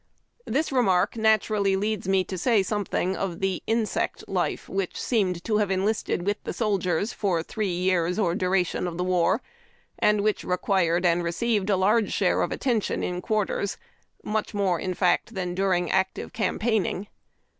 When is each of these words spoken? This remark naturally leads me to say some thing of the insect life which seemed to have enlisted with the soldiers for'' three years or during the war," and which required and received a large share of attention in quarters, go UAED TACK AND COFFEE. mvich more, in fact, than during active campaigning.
This 0.45 0.71
remark 0.71 1.15
naturally 1.15 1.75
leads 1.75 2.07
me 2.07 2.23
to 2.23 2.35
say 2.35 2.63
some 2.63 2.85
thing 2.85 3.15
of 3.15 3.39
the 3.39 3.61
insect 3.67 4.27
life 4.27 4.67
which 4.67 4.99
seemed 4.99 5.43
to 5.43 5.57
have 5.59 5.69
enlisted 5.69 6.25
with 6.25 6.43
the 6.43 6.53
soldiers 6.53 7.13
for'' 7.13 7.43
three 7.43 7.69
years 7.69 8.17
or 8.17 8.33
during 8.33 8.63
the 8.63 9.03
war," 9.03 9.43
and 9.99 10.21
which 10.21 10.43
required 10.43 11.05
and 11.05 11.23
received 11.23 11.69
a 11.69 11.77
large 11.77 12.11
share 12.11 12.41
of 12.41 12.51
attention 12.51 13.03
in 13.03 13.21
quarters, 13.21 13.75
go 13.75 13.75
UAED 13.75 13.77
TACK 13.77 14.23
AND 14.23 14.33
COFFEE. 14.47 14.53
mvich 14.53 14.53
more, 14.57 14.79
in 14.79 14.93
fact, 14.95 15.33
than 15.35 15.53
during 15.53 15.91
active 15.91 16.33
campaigning. 16.33 17.05